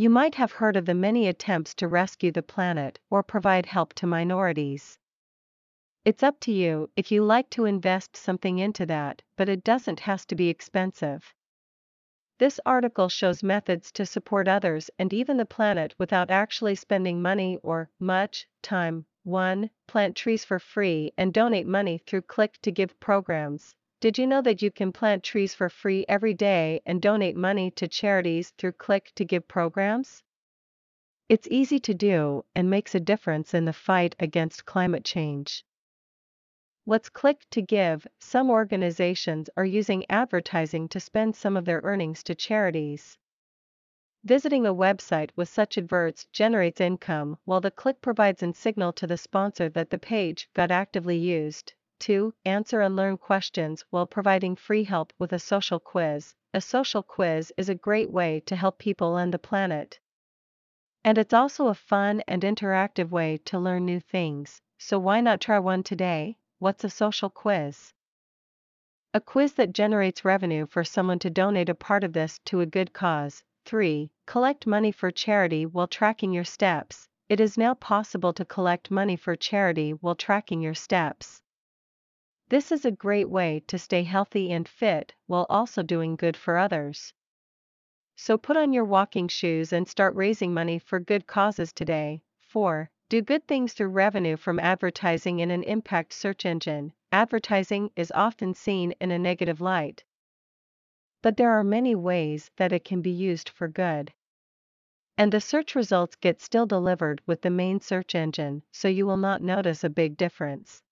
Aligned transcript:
You 0.00 0.10
might 0.10 0.36
have 0.36 0.52
heard 0.52 0.76
of 0.76 0.86
the 0.86 0.94
many 0.94 1.26
attempts 1.26 1.74
to 1.74 1.88
rescue 1.88 2.30
the 2.30 2.40
planet 2.40 3.00
or 3.10 3.24
provide 3.24 3.66
help 3.66 3.94
to 3.94 4.06
minorities. 4.06 4.96
It's 6.04 6.22
up 6.22 6.38
to 6.42 6.52
you 6.52 6.88
if 6.94 7.10
you 7.10 7.24
like 7.24 7.50
to 7.50 7.64
invest 7.64 8.16
something 8.16 8.60
into 8.60 8.86
that, 8.86 9.22
but 9.34 9.48
it 9.48 9.64
doesn't 9.64 9.98
has 9.98 10.24
to 10.26 10.36
be 10.36 10.48
expensive. 10.50 11.34
This 12.38 12.60
article 12.64 13.08
shows 13.08 13.42
methods 13.42 13.90
to 13.90 14.06
support 14.06 14.46
others 14.46 14.88
and 15.00 15.12
even 15.12 15.36
the 15.36 15.44
planet 15.44 15.96
without 15.98 16.30
actually 16.30 16.76
spending 16.76 17.20
money 17.20 17.58
or 17.64 17.90
much 17.98 18.46
time. 18.62 19.04
1. 19.24 19.68
Plant 19.88 20.14
trees 20.14 20.44
for 20.44 20.60
free 20.60 21.12
and 21.18 21.34
donate 21.34 21.66
money 21.66 21.98
through 21.98 22.22
Click 22.22 22.56
to 22.62 22.70
Give 22.70 23.00
programs. 23.00 23.74
Did 24.00 24.16
you 24.16 24.28
know 24.28 24.42
that 24.42 24.62
you 24.62 24.70
can 24.70 24.92
plant 24.92 25.24
trees 25.24 25.54
for 25.54 25.68
free 25.68 26.04
every 26.08 26.32
day 26.32 26.80
and 26.86 27.02
donate 27.02 27.34
money 27.34 27.72
to 27.72 27.88
charities 27.88 28.50
through 28.50 28.72
Click 28.72 29.10
to 29.16 29.24
Give 29.24 29.48
programs? 29.48 30.22
It's 31.28 31.48
easy 31.50 31.80
to 31.80 31.94
do 31.94 32.44
and 32.54 32.70
makes 32.70 32.94
a 32.94 33.00
difference 33.00 33.54
in 33.54 33.64
the 33.64 33.72
fight 33.72 34.14
against 34.20 34.64
climate 34.64 35.04
change. 35.04 35.64
What's 36.84 37.08
Click 37.08 37.44
to 37.50 37.60
Give? 37.60 38.06
Some 38.20 38.50
organizations 38.50 39.50
are 39.56 39.64
using 39.64 40.08
advertising 40.08 40.88
to 40.90 41.00
spend 41.00 41.34
some 41.34 41.56
of 41.56 41.64
their 41.64 41.80
earnings 41.82 42.22
to 42.22 42.36
charities. 42.36 43.18
Visiting 44.22 44.64
a 44.64 44.72
website 44.72 45.30
with 45.34 45.48
such 45.48 45.76
adverts 45.76 46.24
generates 46.26 46.80
income 46.80 47.36
while 47.44 47.60
the 47.60 47.72
click 47.72 48.00
provides 48.00 48.44
a 48.44 48.54
signal 48.54 48.92
to 48.92 49.08
the 49.08 49.18
sponsor 49.18 49.68
that 49.70 49.90
the 49.90 49.98
page 49.98 50.48
got 50.54 50.70
actively 50.70 51.16
used. 51.16 51.74
2. 51.98 52.32
Answer 52.44 52.80
and 52.80 52.96
learn 52.96 53.16
questions 53.16 53.84
while 53.90 54.06
providing 54.06 54.56
free 54.56 54.84
help 54.84 55.12
with 55.18 55.32
a 55.32 55.38
social 55.38 55.80
quiz. 55.80 56.34
A 56.54 56.60
social 56.60 57.02
quiz 57.02 57.52
is 57.56 57.68
a 57.68 57.74
great 57.74 58.10
way 58.10 58.40
to 58.46 58.56
help 58.56 58.78
people 58.78 59.16
and 59.16 59.34
the 59.34 59.38
planet. 59.38 59.98
And 61.04 61.18
it's 61.18 61.34
also 61.34 61.68
a 61.68 61.74
fun 61.74 62.22
and 62.28 62.42
interactive 62.42 63.10
way 63.10 63.38
to 63.46 63.58
learn 63.58 63.84
new 63.84 64.00
things, 64.00 64.60
so 64.78 64.98
why 64.98 65.20
not 65.20 65.40
try 65.40 65.58
one 65.58 65.82
today? 65.82 66.36
What's 66.58 66.84
a 66.84 66.90
social 66.90 67.30
quiz? 67.30 67.92
A 69.14 69.20
quiz 69.20 69.54
that 69.54 69.72
generates 69.72 70.24
revenue 70.24 70.66
for 70.66 70.84
someone 70.84 71.18
to 71.20 71.30
donate 71.30 71.68
a 71.68 71.74
part 71.74 72.04
of 72.04 72.12
this 72.12 72.38
to 72.46 72.60
a 72.60 72.66
good 72.66 72.92
cause. 72.92 73.42
3. 73.64 74.10
Collect 74.26 74.66
money 74.66 74.92
for 74.92 75.10
charity 75.10 75.66
while 75.66 75.86
tracking 75.86 76.32
your 76.32 76.44
steps. 76.44 77.08
It 77.28 77.40
is 77.40 77.58
now 77.58 77.74
possible 77.74 78.32
to 78.32 78.44
collect 78.44 78.90
money 78.90 79.16
for 79.16 79.36
charity 79.36 79.90
while 79.92 80.14
tracking 80.14 80.60
your 80.62 80.74
steps. 80.74 81.42
This 82.50 82.72
is 82.72 82.86
a 82.86 82.90
great 82.90 83.28
way 83.28 83.60
to 83.66 83.78
stay 83.78 84.04
healthy 84.04 84.50
and 84.52 84.66
fit 84.66 85.14
while 85.26 85.44
also 85.50 85.82
doing 85.82 86.16
good 86.16 86.34
for 86.34 86.56
others. 86.56 87.12
So 88.16 88.38
put 88.38 88.56
on 88.56 88.72
your 88.72 88.86
walking 88.86 89.28
shoes 89.28 89.70
and 89.70 89.86
start 89.86 90.14
raising 90.14 90.54
money 90.54 90.78
for 90.78 90.98
good 90.98 91.26
causes 91.26 91.74
today. 91.74 92.22
4. 92.40 92.90
Do 93.10 93.20
good 93.20 93.46
things 93.46 93.74
through 93.74 93.88
revenue 93.88 94.38
from 94.38 94.58
advertising 94.58 95.40
in 95.40 95.50
an 95.50 95.62
impact 95.62 96.14
search 96.14 96.46
engine. 96.46 96.94
Advertising 97.12 97.90
is 97.96 98.10
often 98.12 98.54
seen 98.54 98.92
in 98.92 99.10
a 99.10 99.18
negative 99.18 99.60
light. 99.60 100.02
But 101.20 101.36
there 101.36 101.50
are 101.50 101.62
many 101.62 101.94
ways 101.94 102.50
that 102.56 102.72
it 102.72 102.82
can 102.82 103.02
be 103.02 103.10
used 103.10 103.50
for 103.50 103.68
good. 103.68 104.14
And 105.18 105.30
the 105.30 105.42
search 105.42 105.74
results 105.74 106.16
get 106.16 106.40
still 106.40 106.64
delivered 106.64 107.20
with 107.26 107.42
the 107.42 107.50
main 107.50 107.80
search 107.80 108.14
engine, 108.14 108.62
so 108.72 108.88
you 108.88 109.04
will 109.04 109.18
not 109.18 109.42
notice 109.42 109.84
a 109.84 109.90
big 109.90 110.16
difference. 110.16 110.82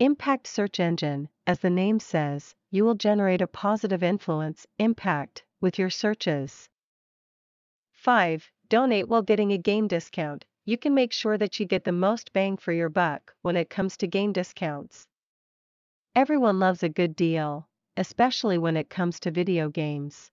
Impact 0.00 0.46
Search 0.46 0.80
Engine, 0.80 1.28
as 1.46 1.60
the 1.60 1.68
name 1.68 2.00
says, 2.00 2.54
you 2.70 2.86
will 2.86 2.94
generate 2.94 3.42
a 3.42 3.46
positive 3.46 4.02
influence, 4.02 4.66
impact, 4.78 5.44
with 5.60 5.78
your 5.78 5.90
searches. 5.90 6.70
5. 7.92 8.50
Donate 8.70 9.08
while 9.08 9.20
getting 9.20 9.52
a 9.52 9.58
game 9.58 9.86
discount 9.86 10.46
you 10.64 10.78
can 10.78 10.94
make 10.94 11.12
sure 11.12 11.36
that 11.36 11.60
you 11.60 11.66
get 11.66 11.84
the 11.84 11.92
most 11.92 12.32
bang 12.32 12.56
for 12.56 12.72
your 12.72 12.88
buck 12.88 13.34
when 13.42 13.56
it 13.56 13.68
comes 13.68 13.98
to 13.98 14.06
game 14.06 14.32
discounts. 14.32 15.06
Everyone 16.14 16.58
loves 16.58 16.82
a 16.82 16.88
good 16.88 17.14
deal, 17.14 17.68
especially 17.98 18.56
when 18.56 18.78
it 18.78 18.88
comes 18.88 19.20
to 19.20 19.30
video 19.30 19.68
games. 19.68 20.30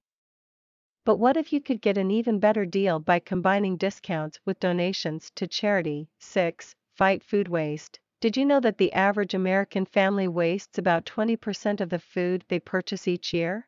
But 1.03 1.17
what 1.17 1.35
if 1.35 1.51
you 1.51 1.59
could 1.59 1.81
get 1.81 1.97
an 1.97 2.09
even 2.09 2.39
better 2.39 2.65
deal 2.65 2.99
by 2.99 3.19
combining 3.19 3.75
discounts 3.75 4.39
with 4.45 4.61
donations 4.61 5.29
to 5.35 5.45
charity? 5.45 6.07
6. 6.19 6.73
Fight 6.93 7.21
food 7.21 7.49
waste. 7.49 7.99
Did 8.19 8.35
you 8.35 8.45
know 8.45 8.59
that 8.59 8.79
the 8.79 8.93
average 8.93 9.35
American 9.35 9.85
family 9.85 10.27
wastes 10.27 10.79
about 10.79 11.05
20% 11.05 11.81
of 11.81 11.89
the 11.89 11.99
food 11.99 12.43
they 12.47 12.59
purchase 12.59 13.07
each 13.07 13.31
year? 13.31 13.67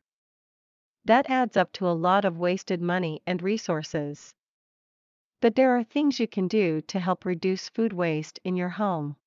That 1.05 1.29
adds 1.29 1.55
up 1.55 1.71
to 1.73 1.87
a 1.87 1.93
lot 1.93 2.25
of 2.25 2.39
wasted 2.39 2.81
money 2.81 3.21
and 3.27 3.43
resources. 3.43 4.33
But 5.39 5.55
there 5.55 5.77
are 5.77 5.83
things 5.83 6.19
you 6.19 6.27
can 6.27 6.47
do 6.47 6.81
to 6.81 6.99
help 6.99 7.25
reduce 7.25 7.69
food 7.69 7.93
waste 7.93 8.39
in 8.43 8.55
your 8.55 8.69
home. 8.69 9.17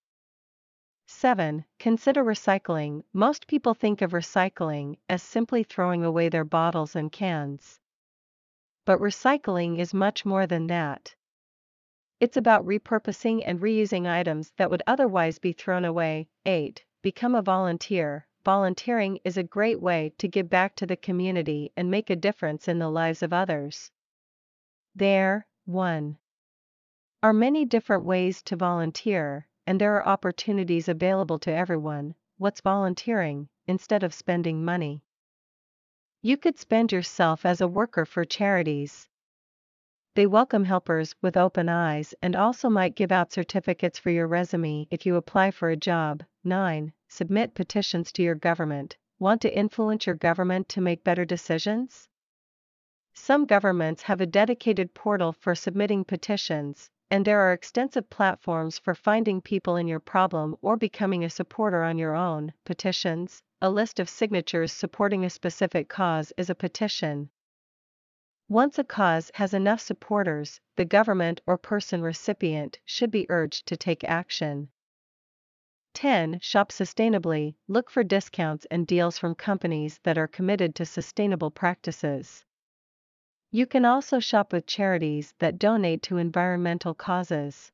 7. 1.06 1.64
Consider 1.78 2.24
recycling. 2.24 3.04
Most 3.12 3.46
people 3.46 3.74
think 3.74 4.02
of 4.02 4.10
recycling 4.10 4.98
as 5.08 5.22
simply 5.22 5.62
throwing 5.62 6.04
away 6.04 6.30
their 6.30 6.44
bottles 6.44 6.96
and 6.96 7.12
cans. 7.12 7.78
But 8.84 8.98
recycling 8.98 9.78
is 9.78 9.94
much 9.94 10.24
more 10.24 10.48
than 10.48 10.66
that. 10.66 11.14
It's 12.22 12.36
about 12.36 12.64
repurposing 12.64 13.42
and 13.44 13.58
reusing 13.58 14.08
items 14.08 14.52
that 14.56 14.70
would 14.70 14.84
otherwise 14.86 15.40
be 15.40 15.52
thrown 15.52 15.84
away. 15.84 16.28
8. 16.46 16.84
Become 17.02 17.34
a 17.34 17.42
volunteer. 17.42 18.28
Volunteering 18.44 19.18
is 19.24 19.36
a 19.36 19.42
great 19.42 19.80
way 19.80 20.12
to 20.18 20.28
give 20.28 20.48
back 20.48 20.76
to 20.76 20.86
the 20.86 20.94
community 20.94 21.72
and 21.76 21.90
make 21.90 22.10
a 22.10 22.14
difference 22.14 22.68
in 22.68 22.78
the 22.78 22.88
lives 22.88 23.24
of 23.24 23.32
others. 23.32 23.90
There, 24.94 25.48
1. 25.64 26.16
Are 27.24 27.32
many 27.32 27.64
different 27.64 28.04
ways 28.04 28.40
to 28.44 28.54
volunteer, 28.54 29.48
and 29.66 29.80
there 29.80 29.96
are 29.96 30.06
opportunities 30.06 30.88
available 30.88 31.40
to 31.40 31.52
everyone. 31.52 32.14
What's 32.38 32.60
volunteering, 32.60 33.48
instead 33.66 34.04
of 34.04 34.14
spending 34.14 34.64
money? 34.64 35.02
You 36.22 36.36
could 36.36 36.56
spend 36.56 36.92
yourself 36.92 37.44
as 37.44 37.60
a 37.60 37.66
worker 37.66 38.04
for 38.04 38.24
charities. 38.24 39.08
They 40.14 40.26
welcome 40.26 40.64
helpers 40.64 41.14
with 41.22 41.38
open 41.38 41.70
eyes 41.70 42.14
and 42.20 42.36
also 42.36 42.68
might 42.68 42.94
give 42.94 43.10
out 43.10 43.32
certificates 43.32 43.98
for 43.98 44.10
your 44.10 44.26
resume 44.26 44.86
if 44.90 45.06
you 45.06 45.16
apply 45.16 45.52
for 45.52 45.70
a 45.70 45.76
job. 45.76 46.22
9. 46.44 46.92
Submit 47.08 47.54
petitions 47.54 48.12
to 48.12 48.22
your 48.22 48.34
government. 48.34 48.98
Want 49.18 49.40
to 49.40 49.56
influence 49.56 50.04
your 50.04 50.14
government 50.14 50.68
to 50.68 50.82
make 50.82 51.02
better 51.02 51.24
decisions? 51.24 52.10
Some 53.14 53.46
governments 53.46 54.02
have 54.02 54.20
a 54.20 54.26
dedicated 54.26 54.92
portal 54.92 55.32
for 55.32 55.54
submitting 55.54 56.04
petitions, 56.04 56.90
and 57.10 57.24
there 57.24 57.40
are 57.40 57.54
extensive 57.54 58.10
platforms 58.10 58.78
for 58.78 58.94
finding 58.94 59.40
people 59.40 59.76
in 59.76 59.88
your 59.88 60.00
problem 60.00 60.56
or 60.60 60.76
becoming 60.76 61.24
a 61.24 61.30
supporter 61.30 61.82
on 61.84 61.96
your 61.96 62.14
own. 62.14 62.52
Petitions 62.66 63.42
A 63.62 63.70
list 63.70 63.98
of 63.98 64.10
signatures 64.10 64.72
supporting 64.72 65.24
a 65.24 65.30
specific 65.30 65.88
cause 65.88 66.34
is 66.36 66.50
a 66.50 66.54
petition. 66.54 67.30
Once 68.52 68.78
a 68.78 68.84
cause 68.84 69.30
has 69.32 69.54
enough 69.54 69.80
supporters, 69.80 70.60
the 70.76 70.84
government 70.84 71.40
or 71.46 71.56
person 71.56 72.02
recipient 72.02 72.78
should 72.84 73.10
be 73.10 73.24
urged 73.30 73.66
to 73.66 73.78
take 73.78 74.04
action. 74.04 74.68
10. 75.94 76.38
Shop 76.38 76.70
sustainably. 76.70 77.54
Look 77.66 77.88
for 77.88 78.04
discounts 78.04 78.66
and 78.70 78.86
deals 78.86 79.16
from 79.16 79.34
companies 79.34 79.98
that 80.02 80.18
are 80.18 80.28
committed 80.28 80.74
to 80.74 80.84
sustainable 80.84 81.50
practices. 81.50 82.44
You 83.50 83.64
can 83.64 83.86
also 83.86 84.20
shop 84.20 84.52
with 84.52 84.66
charities 84.66 85.32
that 85.38 85.58
donate 85.58 86.02
to 86.02 86.18
environmental 86.18 86.92
causes. 86.92 87.72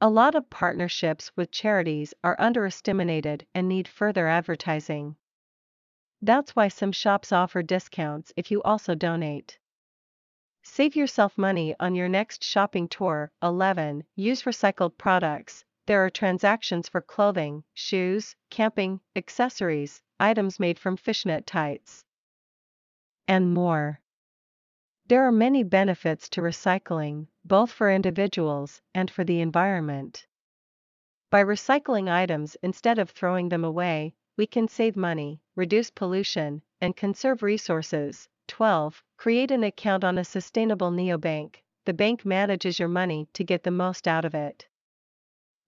A 0.00 0.08
lot 0.08 0.34
of 0.34 0.48
partnerships 0.48 1.30
with 1.36 1.50
charities 1.50 2.14
are 2.24 2.40
underestimated 2.40 3.46
and 3.54 3.68
need 3.68 3.88
further 3.88 4.26
advertising. 4.26 5.16
That's 6.22 6.56
why 6.56 6.68
some 6.68 6.92
shops 6.92 7.30
offer 7.30 7.62
discounts 7.62 8.32
if 8.36 8.50
you 8.50 8.62
also 8.62 8.94
donate. 8.94 9.58
Save 10.68 10.96
yourself 10.96 11.38
money 11.38 11.76
on 11.78 11.94
your 11.94 12.08
next 12.08 12.42
shopping 12.42 12.88
tour. 12.88 13.30
11. 13.40 14.04
Use 14.16 14.42
recycled 14.42 14.98
products. 14.98 15.64
There 15.86 16.04
are 16.04 16.10
transactions 16.10 16.88
for 16.88 17.00
clothing, 17.00 17.62
shoes, 17.72 18.34
camping, 18.50 19.00
accessories, 19.14 20.02
items 20.18 20.58
made 20.58 20.78
from 20.78 20.96
fishnet 20.96 21.46
tights, 21.46 22.04
and 23.28 23.54
more. 23.54 24.00
There 25.06 25.22
are 25.22 25.32
many 25.32 25.62
benefits 25.62 26.28
to 26.30 26.42
recycling, 26.42 27.28
both 27.44 27.70
for 27.70 27.88
individuals 27.88 28.82
and 28.92 29.08
for 29.08 29.22
the 29.22 29.40
environment. 29.40 30.26
By 31.30 31.44
recycling 31.44 32.10
items 32.10 32.56
instead 32.60 32.98
of 32.98 33.10
throwing 33.10 33.48
them 33.48 33.64
away, 33.64 34.16
we 34.36 34.48
can 34.48 34.66
save 34.66 34.96
money, 34.96 35.40
reduce 35.54 35.90
pollution, 35.90 36.60
and 36.80 36.96
conserve 36.96 37.44
resources. 37.44 38.28
12. 38.48 39.02
Create 39.16 39.50
an 39.50 39.64
account 39.64 40.04
on 40.04 40.18
a 40.18 40.24
sustainable 40.24 40.90
neobank. 40.90 41.56
The 41.84 41.94
bank 41.94 42.24
manages 42.24 42.78
your 42.78 42.88
money 42.88 43.28
to 43.32 43.44
get 43.44 43.62
the 43.62 43.70
most 43.70 44.08
out 44.08 44.24
of 44.24 44.34
it. 44.34 44.66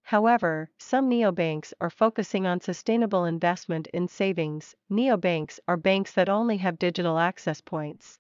However, 0.03 0.71
some 0.79 1.11
neobanks 1.11 1.75
are 1.81 1.91
focusing 1.91 2.47
on 2.47 2.61
sustainable 2.61 3.27
investment 3.27 3.89
in 3.89 4.09
savings. 4.09 4.75
Neobanks 4.91 5.61
are 5.69 5.77
banks 5.77 6.13
that 6.13 6.29
only 6.29 6.57
have 6.57 6.79
digital 6.79 7.19
access 7.19 7.61
points. 7.61 8.19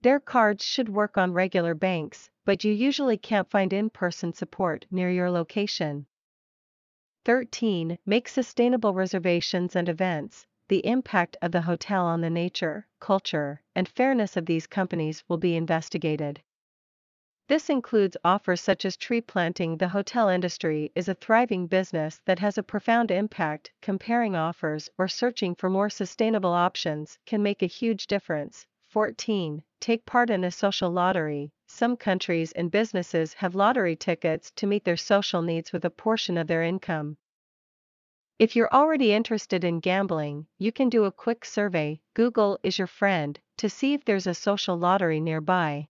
Their 0.00 0.18
cards 0.18 0.64
should 0.64 0.88
work 0.88 1.16
on 1.16 1.32
regular 1.32 1.74
banks, 1.74 2.28
but 2.44 2.64
you 2.64 2.72
usually 2.72 3.16
can't 3.16 3.48
find 3.48 3.72
in-person 3.72 4.32
support 4.32 4.84
near 4.90 5.10
your 5.10 5.30
location. 5.30 6.06
13. 7.24 7.96
Make 8.04 8.26
sustainable 8.26 8.94
reservations 8.94 9.76
and 9.76 9.88
events. 9.88 10.44
The 10.72 10.86
impact 10.86 11.36
of 11.42 11.52
the 11.52 11.60
hotel 11.60 12.06
on 12.06 12.22
the 12.22 12.30
nature, 12.30 12.86
culture, 12.98 13.60
and 13.74 13.86
fairness 13.86 14.38
of 14.38 14.46
these 14.46 14.66
companies 14.66 15.22
will 15.28 15.36
be 15.36 15.54
investigated. 15.54 16.40
This 17.46 17.68
includes 17.68 18.16
offers 18.24 18.62
such 18.62 18.86
as 18.86 18.96
tree 18.96 19.20
planting. 19.20 19.76
The 19.76 19.88
hotel 19.88 20.30
industry 20.30 20.90
is 20.94 21.10
a 21.10 21.14
thriving 21.14 21.66
business 21.66 22.22
that 22.24 22.38
has 22.38 22.56
a 22.56 22.62
profound 22.62 23.10
impact. 23.10 23.70
Comparing 23.82 24.34
offers 24.34 24.88
or 24.96 25.08
searching 25.08 25.54
for 25.54 25.68
more 25.68 25.90
sustainable 25.90 26.54
options 26.54 27.18
can 27.26 27.42
make 27.42 27.62
a 27.62 27.66
huge 27.66 28.06
difference. 28.06 28.66
14. 28.88 29.62
Take 29.78 30.06
part 30.06 30.30
in 30.30 30.42
a 30.42 30.50
social 30.50 30.90
lottery. 30.90 31.52
Some 31.66 31.98
countries 31.98 32.50
and 32.52 32.70
businesses 32.70 33.34
have 33.34 33.54
lottery 33.54 33.94
tickets 33.94 34.50
to 34.52 34.66
meet 34.66 34.84
their 34.84 34.96
social 34.96 35.42
needs 35.42 35.70
with 35.70 35.84
a 35.84 35.90
portion 35.90 36.38
of 36.38 36.46
their 36.46 36.62
income. 36.62 37.18
If 38.38 38.56
you're 38.56 38.72
already 38.72 39.12
interested 39.12 39.64
in 39.64 39.80
gambling, 39.80 40.46
you 40.58 40.72
can 40.72 40.88
do 40.88 41.04
a 41.04 41.12
quick 41.12 41.44
survey, 41.44 42.00
Google 42.14 42.58
is 42.62 42.78
your 42.78 42.86
friend, 42.86 43.38
to 43.58 43.68
see 43.70 43.94
if 43.94 44.04
there's 44.04 44.26
a 44.26 44.34
social 44.34 44.76
lottery 44.76 45.20
nearby. 45.20 45.88